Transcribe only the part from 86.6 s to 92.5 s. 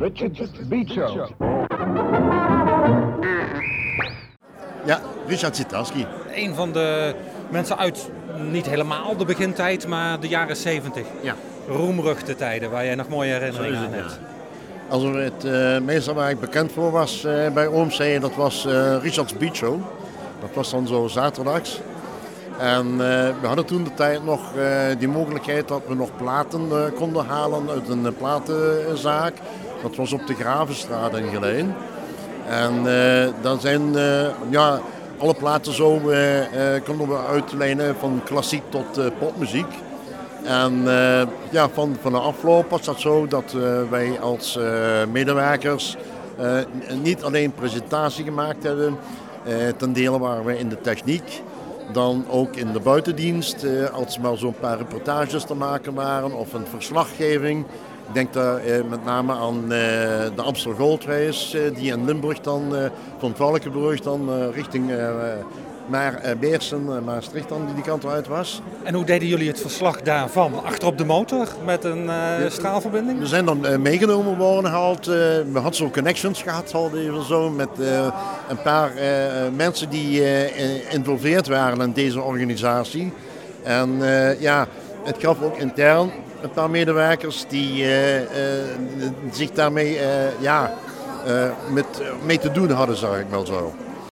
medewerkers die zich daarmee ja, met, mee